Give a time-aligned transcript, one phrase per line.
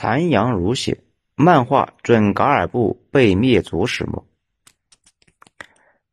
[0.00, 1.02] 残阳如血，
[1.34, 4.26] 漫画准噶尔部被灭族始末。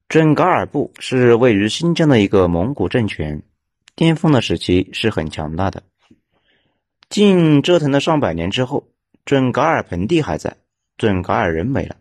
[0.10, 3.44] 准噶尔部是位于新疆的一个蒙古政权，
[3.96, 5.84] 巅峰的时期是很强大的。
[7.08, 8.89] 近折腾了上百年之后，
[9.23, 10.58] 准噶尔盆地还在，
[10.98, 11.96] 准噶尔人没了。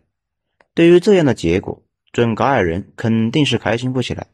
[0.73, 4.27] 对于这样的结果，准噶尔人肯定是开心不起来。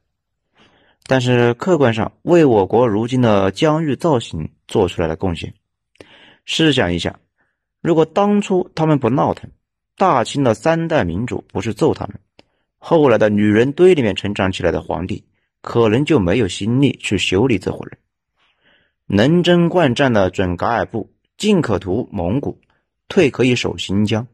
[1.06, 5.54] 但是客观上为我国如今的疆域造型做出来了贡献。
[6.46, 7.20] 试想一下，
[7.84, 9.52] 如果当初他们不闹腾，
[9.98, 12.18] 大清的三代明主不是揍他们，
[12.78, 15.26] 后来的女人堆里面成长起来的皇帝，
[15.62, 17.98] 可能就没有心力去修理这伙人。
[19.06, 22.62] 能征惯战的准噶尔部，进可图蒙古，
[23.10, 24.28] 退可以守新疆。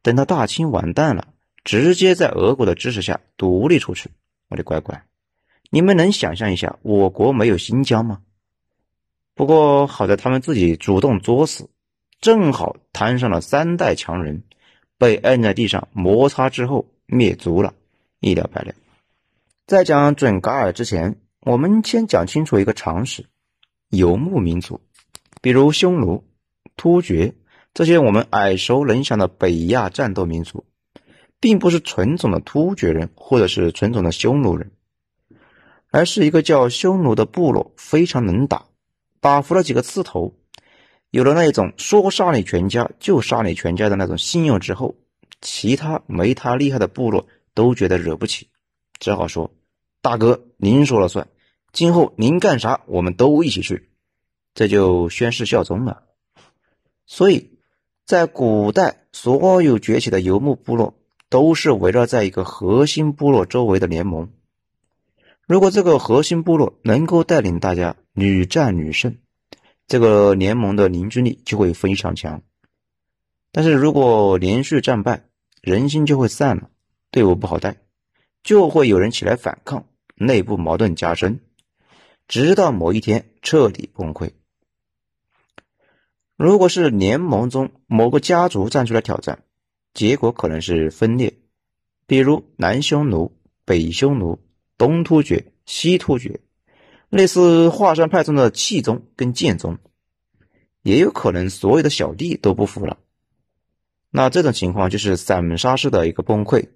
[0.00, 1.28] 等到大清完蛋了，
[1.64, 4.08] 直接在俄国的支持下独立出去。
[4.48, 5.04] 我的乖乖，
[5.68, 8.22] 你们能想象一下我国没有新疆吗？
[9.34, 11.68] 不过好在他们自己主动作死，
[12.22, 14.44] 正好摊上了三代强人，
[14.96, 17.74] 被摁在地上摩擦之后灭族了，
[18.20, 18.72] 一了百了。
[19.66, 23.26] 在讲准噶尔之前，我们先讲清楚一个常识：
[23.88, 24.80] 游牧民族，
[25.40, 26.22] 比如匈奴、
[26.76, 27.34] 突厥
[27.74, 30.64] 这些我们耳熟能详的北亚战斗民族，
[31.40, 34.70] 并不是纯种的突厥人或者是纯种的匈奴人，
[35.90, 38.66] 而是一个叫匈奴的部落，非常能打。
[39.18, 40.36] 打服了几个刺头，
[41.12, 44.94] 有了那一种说杀你全家就杀你全家的那种信用之后，
[45.42, 48.48] 其他没他厉害的部落都觉得惹不起，
[48.98, 49.50] 只好说
[50.00, 51.28] ：“大哥，您说了算，
[51.70, 53.90] 今后您干啥，我们都一起去。”
[54.54, 56.02] 这就宣誓效忠了。
[57.04, 57.58] 所以，
[58.06, 60.94] 在古代，所有崛起的游牧部落
[61.28, 64.30] 都是围绕在一个核心部落周围的联盟。
[65.46, 69.18] 如果这个核心部落能够带领大家屡战屡胜，
[69.86, 72.42] 这个联盟的凝聚力就会非常强。
[73.50, 75.24] 但是如果连续战败，
[75.60, 76.70] 人心就会散了，
[77.10, 77.76] 队伍不好带，
[78.42, 81.40] 就会有人起来反抗，内部矛盾加深，
[82.26, 84.30] 直到某一天彻底崩溃。
[86.36, 89.44] 如果是联盟中某个家族站出来挑战，
[89.94, 91.34] 结果可能是分裂，
[92.06, 94.38] 比如南匈奴、北匈奴。
[94.78, 96.40] 东突厥、西突厥，
[97.12, 99.76] 类似华山派中的气宗跟剑宗，
[100.80, 102.96] 也有可能所有的小弟都不服了。
[104.08, 106.70] 那这种情况就是散沙式的一个崩溃。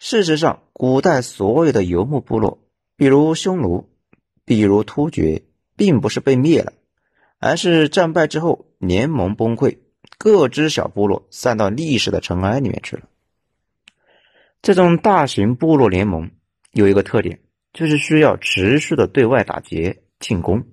[0.00, 2.58] 事实上，古代所有的游牧部落，
[2.96, 3.88] 比如匈奴，
[4.44, 5.44] 比如突厥，
[5.76, 6.72] 并不是被灭了，
[7.38, 9.78] 而是战败之后联盟崩溃，
[10.18, 13.04] 各支小部落散到历史的尘埃里面去了。
[14.60, 16.32] 这种大型部落联盟。
[16.72, 17.38] 有一个特点，
[17.74, 20.64] 就是需要持续的对外打劫进攻，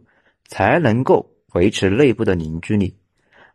[0.46, 2.96] 才能够维持内部的凝聚力，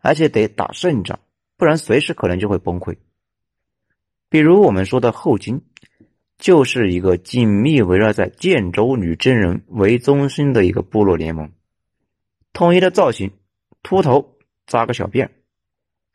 [0.01, 1.21] 而且得打胜仗，
[1.57, 2.97] 不然随时可能就会崩溃。
[4.29, 5.63] 比如我们说的后金，
[6.39, 11.53] 就是一个紧密围绕在建州女真人为中心的一个部落联盟，
[12.53, 13.31] 统一的造型，
[13.85, 14.37] 秃头
[14.67, 15.29] 扎个小辫，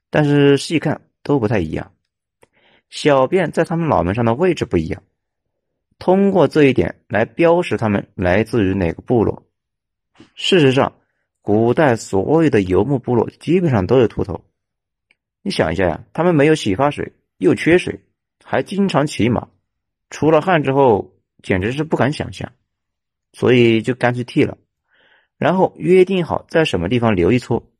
[0.09, 1.93] 但是细看都不太一样，
[2.89, 5.01] 小辫在他们脑门上的位置不一样。
[6.01, 9.45] 通过这一点来标识他们来自于哪个部落。
[10.33, 10.95] 事实上，
[11.43, 14.43] 古代所有的游牧部落基本上都有秃头。
[15.43, 18.01] 你想一下呀，他们没有洗发水，又缺水，
[18.43, 19.49] 还经常骑马，
[20.09, 21.13] 出了汗之后
[21.43, 22.51] 简直是不敢想象，
[23.31, 24.57] 所以就干脆剃了。
[25.37, 27.71] 然后约定好在什么地方留一撮，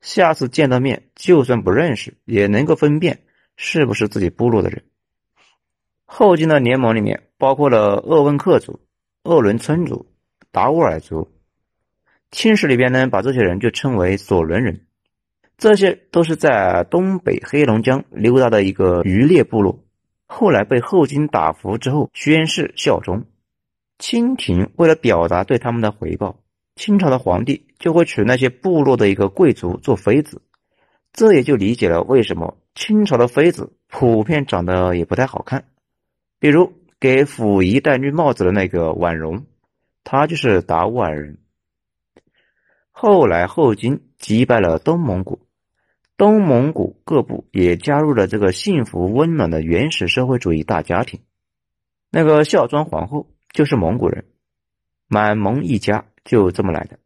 [0.00, 3.22] 下次见到面就算不认识也能够分辨
[3.54, 4.82] 是不是自己部落的人。
[6.12, 8.80] 后金的联盟里面包括了鄂温克族、
[9.22, 10.06] 鄂伦春族、
[10.50, 11.30] 达斡尔族。
[12.32, 14.86] 清史里边呢，把这些人就称为索伦人。
[15.56, 19.84] 这些都是在东北黑龙江溜达的一个渔猎部落，
[20.26, 23.24] 后来被后金打服之后宣誓效忠。
[24.00, 26.40] 清廷为了表达对他们的回报，
[26.74, 30.42] 清朝的皇帝就会娶那些部落的一个贵族做妃子。
[31.12, 35.66] 这也就理解了为什么清朝的妃子普遍长得也不太好看。
[36.40, 39.46] 比如给溥仪戴绿帽子的那个婉容，
[40.02, 41.38] 他就是达斡尔人。
[42.90, 45.46] 后来后金击败了东蒙古，
[46.16, 51.20] 东蒙古各部也加入了这个幸福温暖的原始社会主义大家庭。
[52.10, 54.24] 那个孝庄皇后就是蒙古人，
[55.06, 56.98] 满蒙一家就这么来的。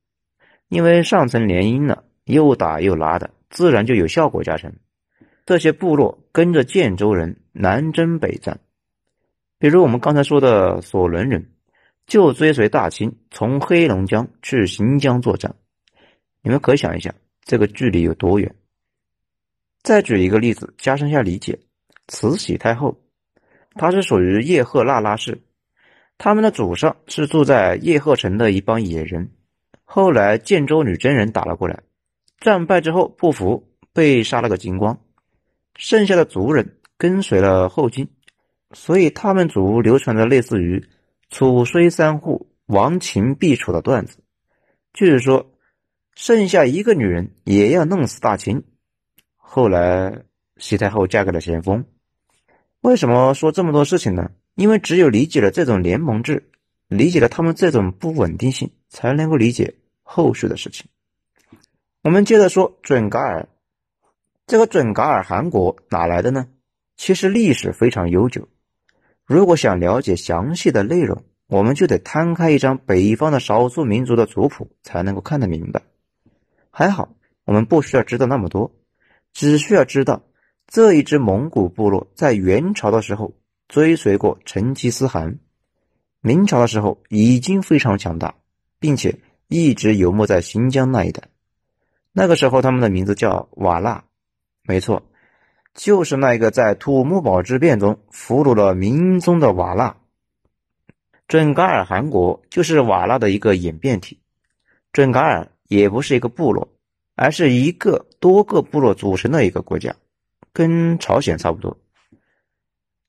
[0.69, 4.73] 因为上层联姻了，又打又拉的，自然就有效果加成。
[5.45, 8.61] 这些部落跟着建州人南征北战。
[9.65, 11.43] 比如我们刚才说的索伦人，
[12.07, 15.55] 就追随大清从黑龙江去新疆作战。
[16.43, 17.15] 你们可想一想，
[17.47, 18.55] 这个距离有多远。
[19.83, 21.59] 再举一个例子，加深下理解。
[22.09, 22.95] 慈禧太后，
[23.73, 25.41] 她是属于叶赫那拉氏，
[26.19, 29.31] 他们的祖上是住在叶赫城的一帮野人。
[29.83, 31.81] 后来建州女真人打了过来，
[32.39, 35.01] 战败之后不服，被杀了个精光，
[35.75, 38.07] 剩下的族人跟随了后金，
[38.75, 40.85] 所以他们族流传着类似于
[41.31, 44.19] “楚虽三户，亡秦必楚”的段子，
[44.93, 45.53] 就是说，
[46.15, 48.65] 剩下一个女人也要弄死大秦。
[49.37, 50.25] 后来
[50.57, 51.85] 西太后嫁给了咸丰。
[52.81, 54.31] 为什么说这么多事情呢？
[54.55, 56.51] 因为只有理解了这种联盟制，
[56.89, 60.87] 理解了他们这种不稳定性，才能够理解后续的事情。
[62.03, 63.49] 我们接着说准噶尔，
[64.47, 66.49] 这个准噶尔汗国哪来的呢？
[66.97, 68.49] 其实历史非常悠久。
[69.27, 75.83] 如果想了解详细的内容，我们就得摊开一张北方的少数民族的族谱，才能够看得明白。
[76.71, 78.73] 还好，我们不需要知道那么多，
[79.33, 80.23] 只需要知道。
[80.67, 83.35] 这一支蒙古部落在元朝的时候
[83.69, 85.39] 追随过成吉思汗，
[86.21, 88.35] 明朝的时候已经非常强大，
[88.81, 91.23] 并且一直游牧在新疆那一带。
[92.13, 94.05] 那个时候他们的名字叫瓦剌，
[94.63, 95.03] 没错，
[95.75, 99.97] 就是那个在土木堡之变中俘虏了明宗的瓦剌。
[101.27, 104.21] 准噶尔汗国就是瓦剌的一个演变体。
[104.93, 106.69] 准噶尔也不是一个部落，
[107.17, 109.97] 而是一个多个部落组成的一个国家。
[110.53, 111.77] 跟朝鲜差不多，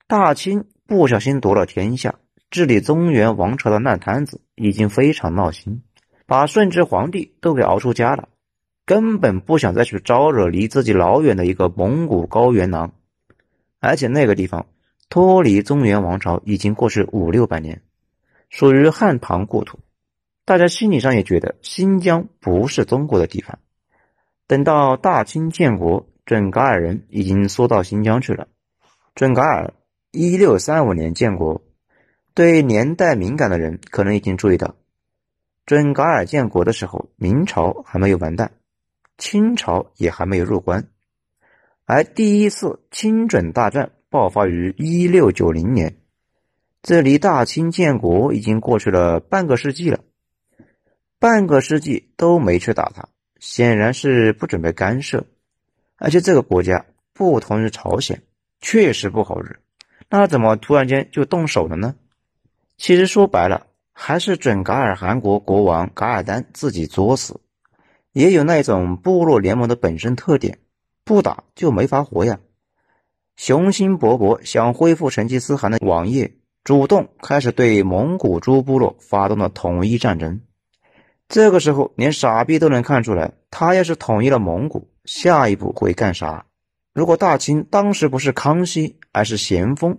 [0.08, 2.16] 大清不小心夺了天下，
[2.50, 5.84] 治理中原王朝的烂摊子已经非常闹心，
[6.26, 8.30] 把顺治皇帝都给熬出家了，
[8.86, 12.94] 根本不想再去招惹离自己老远的一个蒙古高原狼，
[13.80, 14.68] 而且那个地方
[15.10, 17.82] 脱离中原王朝已经过去五六百年，
[18.50, 19.80] 属于汉唐故土，
[20.46, 23.60] 大家心理上也觉得新疆不是中国的地方，
[24.48, 26.08] 等到大清建国。
[26.26, 28.48] 准噶尔人已经缩到新疆去了。
[29.14, 29.76] 准噶尔
[30.10, 31.62] 一六三五年建国，
[32.34, 34.74] 对年代敏感的人可能已经注意到，
[35.68, 38.54] 准噶尔建国的时候，明朝还没有完蛋，
[39.18, 40.88] 清朝也还没有入关，
[41.86, 45.98] 而第一次清准大战爆发于一六九零年，
[46.84, 50.00] 这离大清建国已经过去了半个世纪了，
[51.20, 53.08] 半个世纪都没去打他，
[53.40, 55.26] 显然是不准备干涉。
[55.98, 58.22] 而且这个国家不同于朝鲜，
[58.60, 59.56] 确实不好惹。
[60.10, 61.96] 那怎么突然间就动手了呢？
[62.78, 67.40] 其实说白了，还是准噶尔汗国国王噶尔丹自己作死，
[68.16, 70.60] 也有那种部落联盟的本身特点，
[71.04, 72.40] 不打就没法活呀。
[73.36, 76.32] 雄心勃勃想恢复成吉思汗的王爷，
[76.64, 80.40] 主动开始对蒙古诸部落发动了统一战争。
[81.28, 84.88] 这个时候，连傻逼都能看出来，他要是统一了蒙古。
[85.04, 86.46] 下一步会干啥？
[86.94, 89.98] 如果大清当时不是康熙，而是咸丰，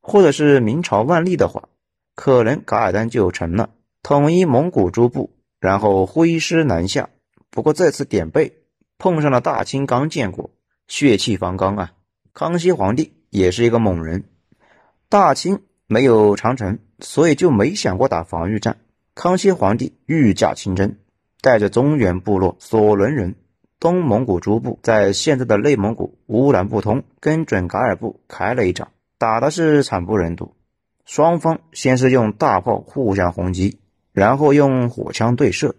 [0.00, 1.68] 或者是明朝万历的话，
[2.14, 3.70] 可能噶尔丹就成了
[4.04, 7.10] 统一蒙古诸部，然后挥师南下。
[7.56, 8.52] 不过这次点背
[8.98, 10.50] 碰上了大清刚建国，
[10.88, 11.94] 血气方刚啊！
[12.34, 14.24] 康熙皇帝也是一个猛人，
[15.08, 18.76] 大清没有长城，所以就没想过打防御战。
[19.14, 20.96] 康熙皇帝御驾亲征，
[21.40, 23.34] 带着中原部落索伦人。
[23.80, 30.54] 东蒙古诸部在现在的内蒙古乌兰布通跟准噶尔部开了一仗，打的是惨不忍睹。
[31.06, 33.78] 双方先是用大炮互相轰击，
[34.12, 35.74] 然后用火枪对射，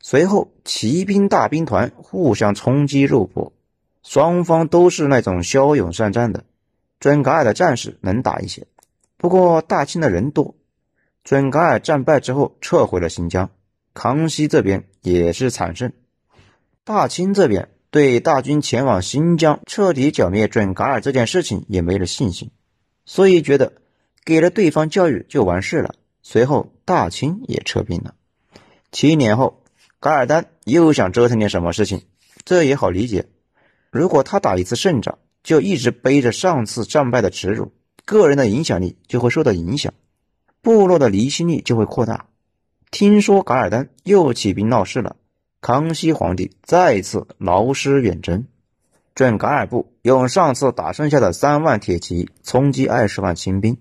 [0.00, 3.52] 随后骑兵大兵团互相冲击肉搏。
[4.04, 6.44] 双方都是那种骁勇善战的，
[6.98, 8.66] 准噶尔的战士能打一些，
[9.18, 10.54] 不过大清的人多。
[11.24, 13.50] 准噶尔战败之后撤回了新疆，
[13.92, 15.92] 康熙这边也是惨胜。
[16.84, 22.50] 大清这边对大军前往新疆彻底剿灭准噶尔这件事情也没了信心，
[23.04, 23.74] 所以觉得
[24.24, 25.96] 给了对方教育就完事了。
[26.22, 28.14] 随后大清也撤兵了。
[28.90, 29.62] 七年后，
[30.00, 32.02] 噶尔丹又想折腾点什么事情，
[32.44, 33.26] 这也好理解。
[33.90, 37.72] 如果他打一次胜仗，就一直背着上次战败的耻辱，
[38.04, 39.92] 个人的影响力就会受到影响，
[40.62, 42.26] 部落的离心力就会扩大。
[42.90, 45.16] 听说噶尔丹又起兵闹事了。
[45.60, 48.46] 康熙皇帝再次劳师远征，
[49.16, 53.76] 准噶尔部用上次打剩下的三万铁骑冲击二十万清兵，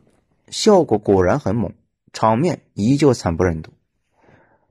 [0.49, 1.73] 效果果然很猛，
[2.11, 3.71] 场面依旧惨不忍睹。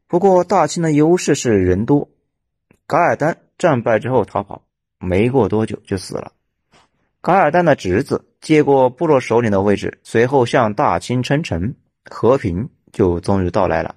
[0.08, 2.08] 不过大清的优势是人多，
[2.86, 4.62] 噶尔丹战败之后逃跑，
[5.00, 6.32] 没过多久就死了。
[7.20, 11.74] 噶尔丹的侄子接过部落首领的位置，随后向大清称臣，
[12.08, 13.96] 和平就终于到来了。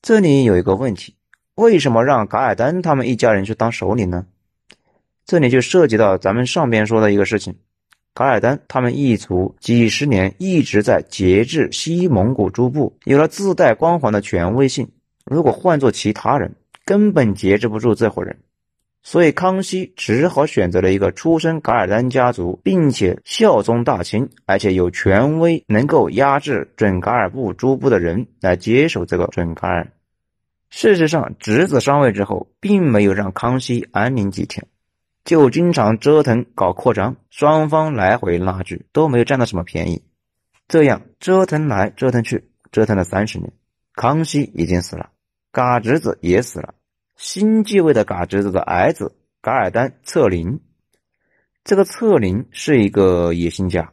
[0.00, 1.14] 这里有一个问题。
[1.54, 4.24] 为什么让噶尔丹他们一家人去当首领呢？
[5.26, 7.54] 这里就涉及到咱们上边说的一个事情：
[8.14, 14.88] 噶尔丹他们一族几十年一直在节制西蒙古诸部，有了自带光环的权威性。
[15.24, 18.38] 如果换做其他人，根本节制不住这伙人。
[19.04, 29.92] 所以康熙只好选择了一个出身噶尔丹家族，并且效忠大清，而且有权威能够压制准噶尔部诸部的人来接手这个准噶尔。
[30.70, 34.64] 事实上，侄子上位之后，并没有让康熙安宁几天，
[35.24, 40.00] 就经常折腾搞扩张，双方来回拉锯，都没有占到什么便宜。
[40.68, 43.52] 这样折腾来折腾去，折腾了三十年，
[43.94, 45.10] 康熙已经死了，
[45.50, 46.74] 嘎侄子也死了。
[47.16, 50.60] 新继位的嘎侄子的儿子噶尔丹策林，
[51.62, 53.92] 这个策林是一个野心家，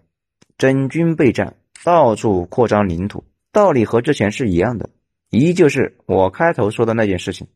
[0.57, 4.89] 整军备战，到处扩张领土，道理和之前是一样的，
[5.29, 7.47] 依旧是我开头说的那件事情。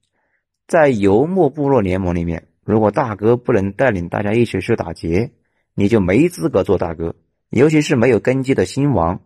[0.68, 5.32] 在游牧部落联盟里面，如果大哥不能带领大家一起去打劫，
[5.76, 7.16] 你就没资格做大哥，
[7.50, 9.22] 尤其是没有根基的新王。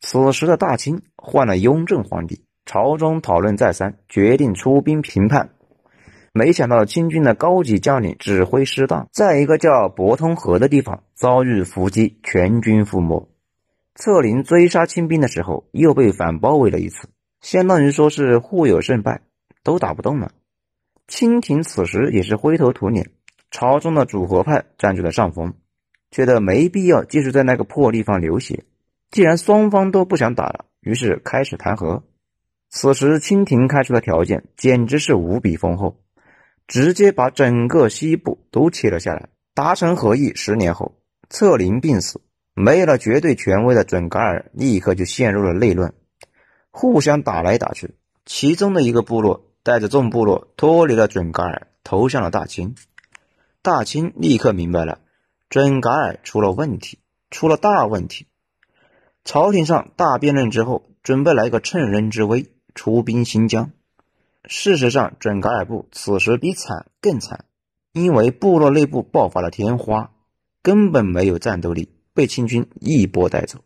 [0.00, 2.44] 此时的大清换了雍正皇帝。
[2.66, 5.50] 朝中讨论再三，决定出兵平叛。
[6.32, 13.28] 没想到清军的高级将领指挥失当，在一个叫博通河的地方遭遇伏击，全军覆没。
[13.96, 17.08] 策林追杀清兵的时候，又被反包围了一次，
[17.40, 19.22] 相当于说是互有胜败，
[19.64, 20.30] 都打不动了。
[21.08, 23.10] 清廷此时也是灰头土脸，
[23.50, 25.54] 朝中的主和派占据了上风，
[26.12, 28.62] 觉得没必要继续在那个破地方流血。
[29.10, 32.04] 既然双方都不想打了，于是开始谈和。
[32.68, 36.00] 此时，清廷开出的条件简直是无比丰厚，
[36.68, 39.28] 直接把整个西部都切了下来。
[39.52, 40.94] 达成合议十年后，
[41.28, 42.20] 策林病死，
[42.54, 45.92] 没有了绝对权威的准噶尔立刻就陷入了内乱，
[46.70, 47.96] 互相打来打去。
[48.24, 52.76] 其中的一个部落带着众部落脱离了准噶尔，投向了大清。
[53.60, 55.00] 大清立刻明白了，
[55.48, 57.00] 准噶尔出了问题，
[57.30, 58.28] 出了大问题。
[59.24, 62.52] 朝廷上大辩论之后，准备来个趁人之危。
[62.72, 63.72] 出兵新疆，
[64.44, 67.44] 事实上，准噶尔部此时比惨更惨，
[67.92, 70.12] 因为部落内部爆发了天花，
[70.62, 73.58] 根本没有战斗力，被清军一波带走。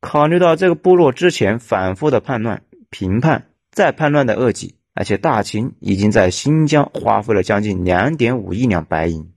[0.00, 9.32] 考虑到这个部落之前反复的叛乱、平叛再叛乱的恶绩，而且大清已经在新疆花费了将近两点五亿两白银，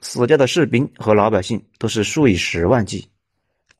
[0.00, 3.10] 死掉的士兵和老百姓都是数以十万计，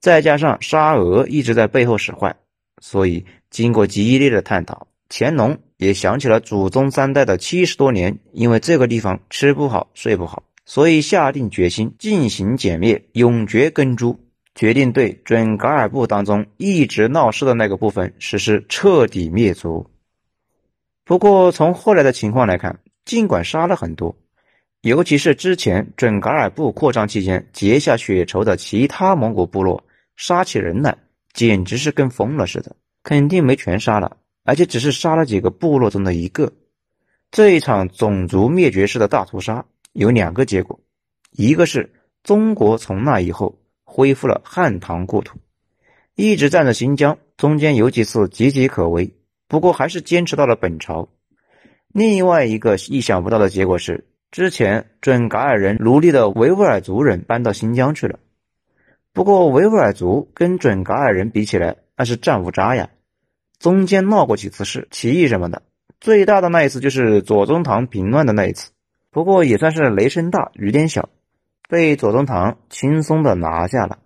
[0.00, 2.34] 再加上沙俄一直在背后使坏。
[2.80, 14.16] 所以，经过激烈的探讨，乾隆也想起了祖宗三代的七十多年，因为这个地方吃不好睡不好，所以下定决心进行歼灭，永绝根株，
[14.54, 19.84] 决定对准噶尔部当中一直闹事的那个部分实施彻底灭族。
[21.04, 24.14] 不过，从后来的情况来看，尽管杀了很多，
[24.82, 29.82] 尤其是之前准噶尔部扩张期间结下血仇的其他蒙古部落，
[30.18, 30.98] 杀起人来。
[31.34, 36.52] 简直是跟疯了似的，肯定没全杀了，而且只是杀了几个部落中的一个。
[37.30, 40.80] 这一场种族灭绝式的大屠杀有两个结果：
[41.30, 41.88] 一个是
[42.24, 45.38] 中国从那以后恢复了汉唐故土，
[46.16, 49.08] 一直占着新疆，中间有几次岌岌可危，
[49.46, 51.08] 不过还是坚持到了本朝；
[51.92, 58.18] 另外一个意想不到的结果是，之前准噶尔人奴隶的维吾尔族人搬到新疆去了。
[59.18, 62.88] 不过维吾尔族跟准噶尔人比起来，那是战无渣呀。
[63.58, 65.62] 中间闹过几次事，起义什么的，
[66.00, 68.70] 最大的那一次就是左宗棠平乱的那一次。
[69.10, 71.08] 不过也算是雷声大雨点小，
[71.68, 73.98] 被左宗棠轻松的拿下了。